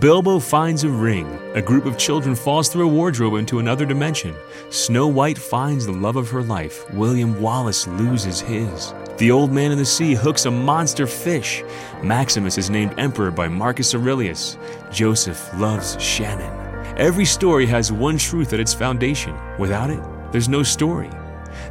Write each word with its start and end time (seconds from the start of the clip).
Bilbo 0.00 0.38
finds 0.38 0.82
a 0.82 0.88
ring. 0.88 1.26
A 1.54 1.60
group 1.60 1.84
of 1.84 1.98
children 1.98 2.34
falls 2.34 2.70
through 2.70 2.88
a 2.88 2.92
wardrobe 2.92 3.34
into 3.34 3.58
another 3.58 3.84
dimension. 3.84 4.34
Snow 4.70 5.06
White 5.06 5.36
finds 5.36 5.84
the 5.84 5.92
love 5.92 6.16
of 6.16 6.30
her 6.30 6.42
life. 6.42 6.90
William 6.94 7.38
Wallace 7.38 7.86
loses 7.86 8.40
his. 8.40 8.94
The 9.18 9.30
old 9.30 9.52
man 9.52 9.72
in 9.72 9.76
the 9.76 9.84
sea 9.84 10.14
hooks 10.14 10.46
a 10.46 10.50
monster 10.50 11.06
fish. 11.06 11.62
Maximus 12.02 12.56
is 12.56 12.70
named 12.70 12.94
emperor 12.98 13.30
by 13.30 13.48
Marcus 13.48 13.94
Aurelius. 13.94 14.56
Joseph 14.90 15.50
loves 15.58 16.00
Shannon. 16.02 16.50
Every 16.96 17.26
story 17.26 17.66
has 17.66 17.92
one 17.92 18.16
truth 18.16 18.54
at 18.54 18.60
its 18.60 18.72
foundation. 18.72 19.36
Without 19.58 19.90
it, 19.90 20.02
there's 20.32 20.48
no 20.48 20.62
story. 20.62 21.10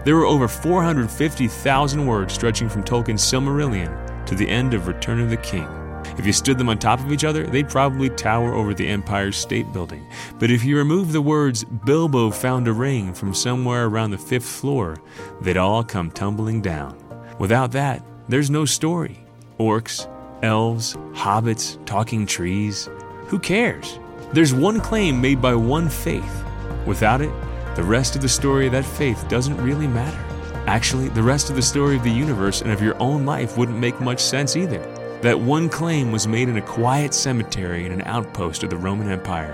There 0.06 0.18
are 0.18 0.26
over 0.26 0.48
450,000 0.48 2.06
words 2.06 2.34
stretching 2.36 2.70
from 2.70 2.84
Tolkien's 2.84 3.24
Silmarillion 3.24 4.26
to 4.28 4.36
the 4.36 4.48
end 4.48 4.76
of 4.76 4.86
Return 4.86 5.20
of 5.20 5.32
the 5.32 5.38
King. 5.38 5.79
If 6.18 6.26
you 6.26 6.34
stood 6.34 6.58
them 6.58 6.70
on 6.70 6.78
top 6.78 7.00
of 7.00 7.12
each 7.12 7.24
other, 7.24 7.46
they'd 7.46 7.70
probably 7.70 8.10
tower 8.10 8.54
over 8.54 8.74
the 8.74 8.88
Empire 8.88 9.32
State 9.32 9.72
Building. 9.72 10.06
But 10.38 10.52
if 10.52 10.64
you 10.64 10.78
remove 10.78 11.12
the 11.12 11.22
words 11.22 11.64
Bilbo 11.64 12.32
found 12.32 12.68
a 12.68 12.74
ring 12.74 13.14
from 13.14 13.34
somewhere 13.34 13.86
around 13.86 14.12
the 14.12 14.18
fifth 14.18 14.48
floor, 14.48 14.98
they'd 15.42 15.58
all 15.58 15.84
come 15.84 16.12
tumbling 16.12 16.62
down. 16.62 16.98
Without 17.40 17.72
that, 17.72 18.04
there's 18.28 18.50
no 18.50 18.66
story. 18.66 19.26
Orcs, 19.60 20.08
elves, 20.44 20.96
hobbits, 21.14 21.84
talking 21.86 22.26
trees. 22.26 22.90
Who 23.28 23.40
cares? 23.40 24.00
There's 24.34 24.54
one 24.54 24.80
claim 24.80 25.20
made 25.20 25.42
by 25.42 25.56
one 25.56 25.90
faith. 25.90 26.44
Without 26.86 27.22
it, 27.22 27.32
the 27.76 27.84
rest 27.84 28.16
of 28.16 28.22
the 28.22 28.30
story 28.30 28.66
of 28.66 28.74
that 28.74 28.86
faith 28.86 29.28
doesn't 29.30 29.58
really 29.58 29.88
matter. 29.88 30.20
Actually, 30.68 31.10
the 31.10 31.24
rest 31.24 31.50
of 31.50 31.56
the 31.56 31.62
story 31.62 31.96
of 31.96 32.04
the 32.04 32.12
universe 32.12 32.62
and 32.62 32.72
of 32.72 32.82
your 32.82 33.02
own 33.02 33.26
life 33.26 33.58
wouldn't 33.58 33.78
make 33.78 34.00
much 34.02 34.20
sense 34.20 34.56
either. 34.56 34.84
That 35.22 35.42
one 35.42 35.68
claim 35.68 36.14
was 36.14 36.30
made 36.30 36.48
in 36.48 36.56
a 36.56 36.62
quiet 36.62 37.14
cemetery 37.14 37.86
in 37.86 37.92
an 37.92 38.04
outpost 38.04 38.64
of 38.64 38.70
the 38.70 38.78
Roman 38.78 39.10
Empire 39.10 39.52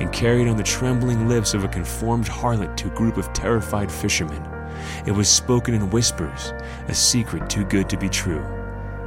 and 0.00 0.12
carried 0.12 0.48
on 0.48 0.56
the 0.56 0.64
trembling 0.64 1.28
lips 1.28 1.54
of 1.54 1.62
a 1.62 1.68
conformed 1.68 2.26
harlot 2.26 2.76
to 2.78 2.88
a 2.88 2.96
group 2.96 3.16
of 3.16 3.32
terrified 3.32 3.92
fishermen. 3.92 4.42
It 5.06 5.12
was 5.12 5.28
spoken 5.28 5.72
in 5.72 5.88
whispers, 5.90 6.52
a 6.88 6.94
secret 6.94 7.48
too 7.48 7.64
good 7.64 7.88
to 7.90 7.96
be 7.96 8.08
true. 8.08 8.44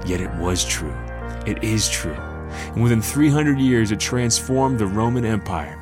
Yet 0.06 0.22
it 0.22 0.34
was 0.36 0.64
true. 0.64 0.96
It 1.46 1.62
is 1.62 1.90
true. 1.90 2.14
And 2.14 2.81
within 2.81 3.02
300 3.02 3.59
years, 3.59 3.92
it 3.92 4.00
transformed 4.00 4.80
the 4.80 4.88
Roman 4.88 5.26
Empire. 5.26 5.78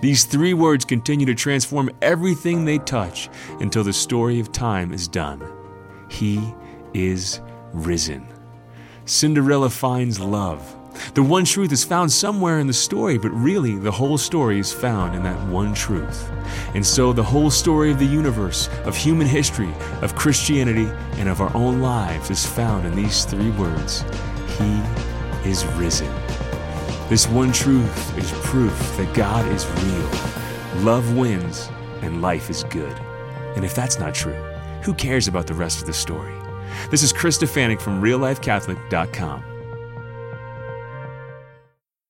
These 0.00 0.24
three 0.24 0.54
words 0.54 0.84
continue 0.84 1.26
to 1.26 1.34
transform 1.36 1.90
everything 2.02 2.64
they 2.64 2.78
touch 2.78 3.28
until 3.60 3.84
the 3.84 3.92
story 3.92 4.40
of 4.40 4.50
time 4.50 4.92
is 4.92 5.06
done. 5.06 5.40
He 6.08 6.54
is 6.92 7.40
risen. 7.72 8.26
Cinderella 9.04 9.70
finds 9.70 10.20
love. 10.20 10.76
The 11.14 11.22
one 11.22 11.44
truth 11.44 11.72
is 11.72 11.84
found 11.84 12.10
somewhere 12.12 12.58
in 12.58 12.66
the 12.66 12.72
story, 12.72 13.18
but 13.18 13.30
really 13.30 13.76
the 13.76 13.90
whole 13.90 14.18
story 14.18 14.58
is 14.58 14.72
found 14.72 15.14
in 15.14 15.22
that 15.22 15.48
one 15.48 15.74
truth. 15.74 16.30
And 16.74 16.84
so 16.84 17.12
the 17.12 17.22
whole 17.22 17.50
story 17.50 17.90
of 17.90 17.98
the 17.98 18.06
universe, 18.06 18.68
of 18.84 18.96
human 18.96 19.26
history, 19.26 19.72
of 20.02 20.14
Christianity, 20.14 20.88
and 21.18 21.28
of 21.28 21.40
our 21.40 21.54
own 21.56 21.80
lives 21.80 22.30
is 22.30 22.44
found 22.44 22.86
in 22.86 22.94
these 22.94 23.24
three 23.24 23.50
words 23.52 24.04
He 24.58 24.80
is 25.48 25.64
risen. 25.76 26.12
This 27.08 27.26
one 27.26 27.52
truth 27.52 28.18
is 28.18 28.30
proof 28.44 28.96
that 28.96 29.12
God 29.14 29.46
is 29.52 29.66
real. 29.66 30.84
Love 30.84 31.16
wins 31.16 31.68
and 32.02 32.22
life 32.22 32.50
is 32.50 32.64
good. 32.64 32.96
And 33.56 33.64
if 33.64 33.74
that's 33.74 33.98
not 33.98 34.14
true, 34.14 34.40
who 34.82 34.94
cares 34.94 35.26
about 35.26 35.46
the 35.46 35.54
rest 35.54 35.80
of 35.80 35.86
the 35.86 35.92
story? 35.92 36.34
This 36.90 37.02
is 37.02 37.12
Chris 37.12 37.38
Stefanick 37.38 37.80
from 37.80 38.00
reallifecatholic.com. 38.00 39.49